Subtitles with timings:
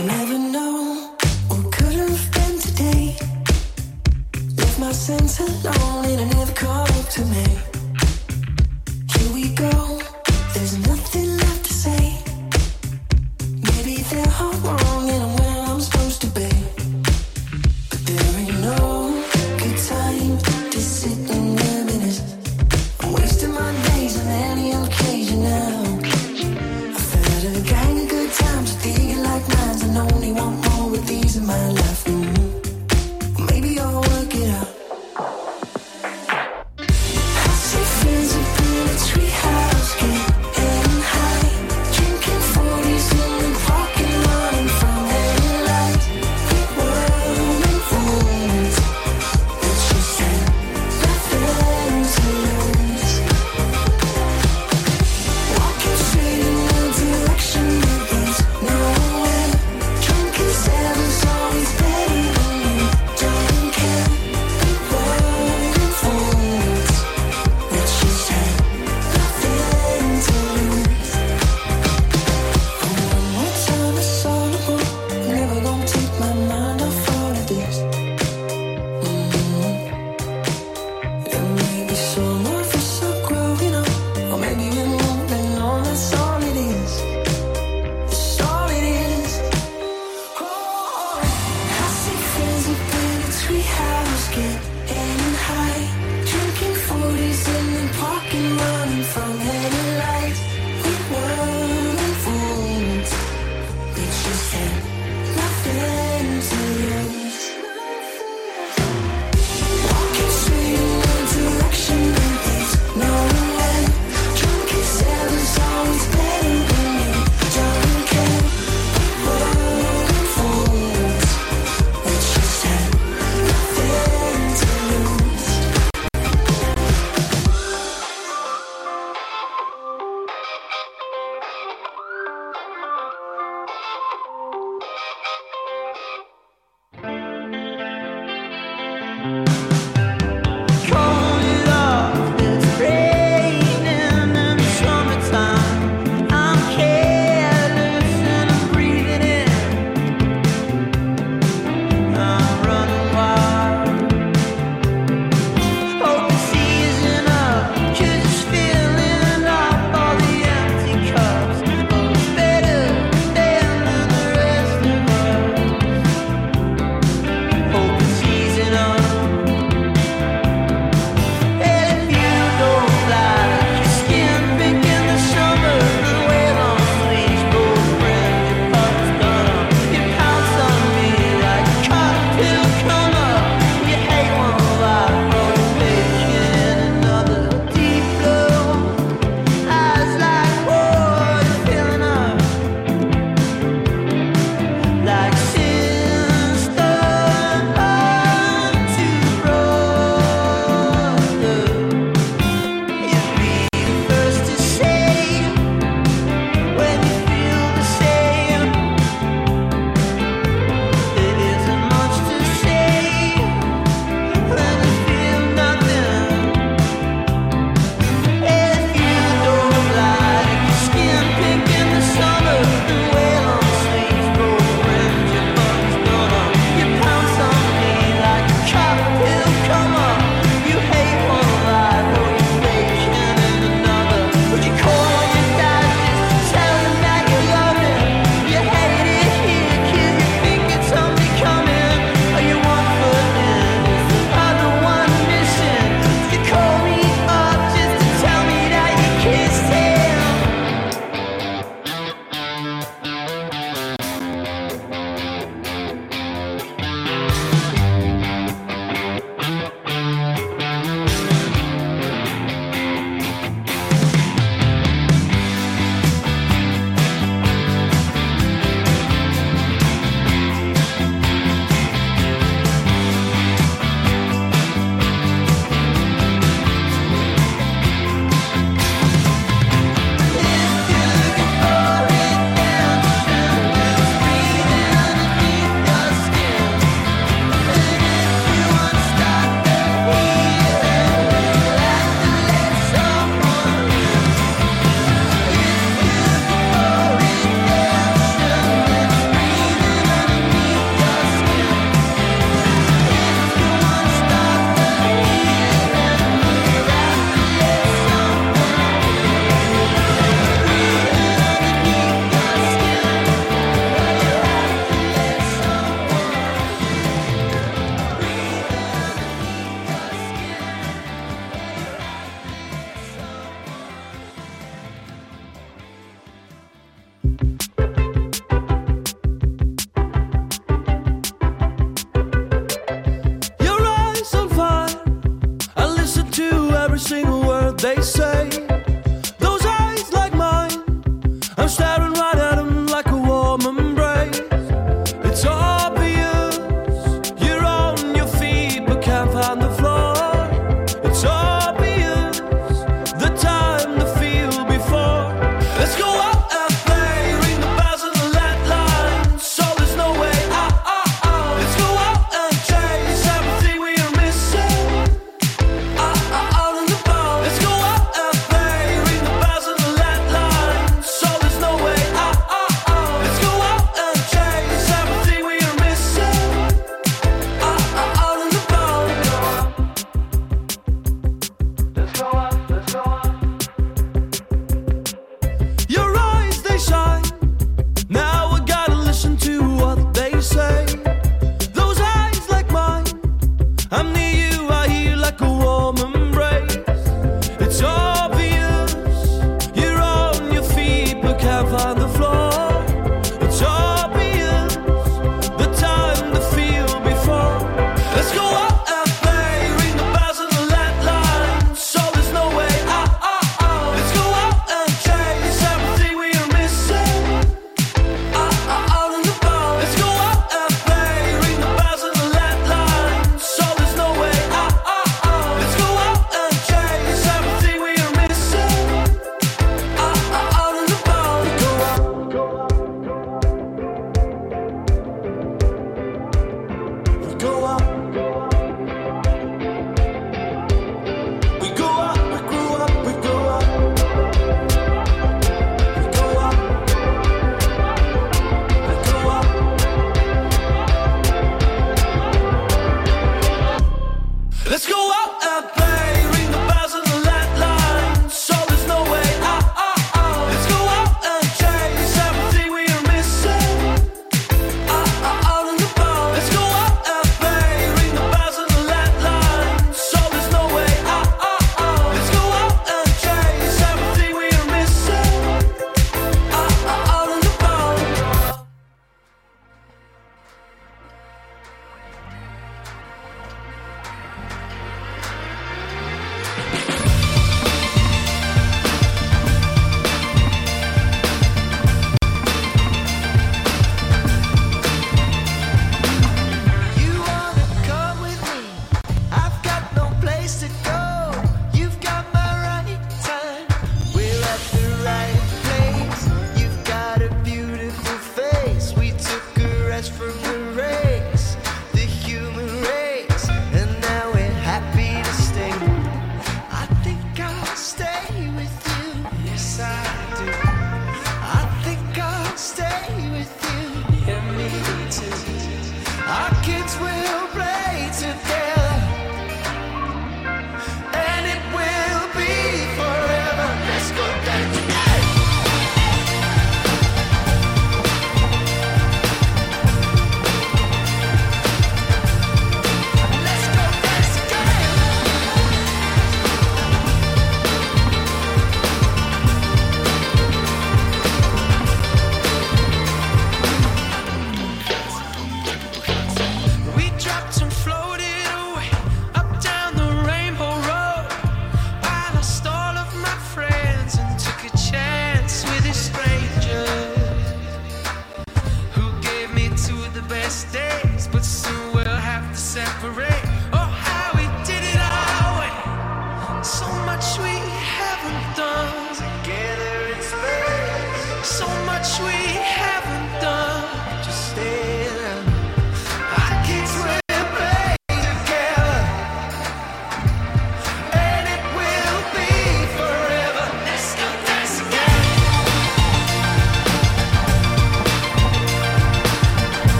[0.00, 0.49] Whenever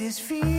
[0.00, 0.49] this feeling.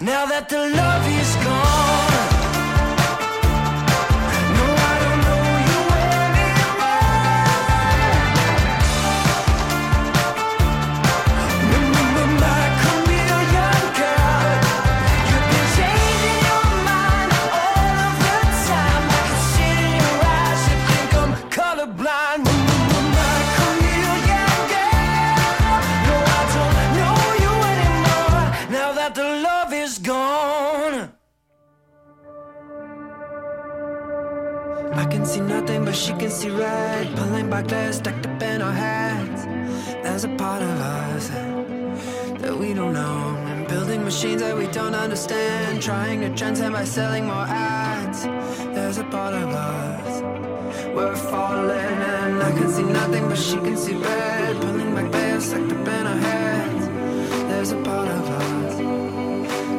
[0.00, 1.75] Now that the love is gone
[36.36, 39.46] icy red, pulling back glass stacked up in our heads.
[40.04, 41.28] There's a part of us
[42.42, 43.36] that we don't know.
[43.46, 48.24] And building machines that we don't understand, trying to transcend by selling more ads.
[48.74, 50.22] There's a part of us.
[50.94, 54.60] We're falling, and I can see nothing, but she can see red.
[54.60, 56.86] Pulling back glass stacked up in our heads.
[57.48, 58.76] There's a part of us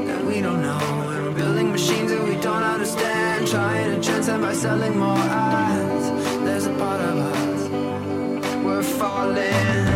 [0.08, 3.48] that we don't know building machines that we don't understand.
[3.48, 6.17] Trying to transcend by selling more ads.
[9.36, 9.87] darling.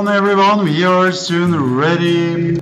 [0.00, 0.64] On, everyone.
[0.64, 2.58] We are soon ready.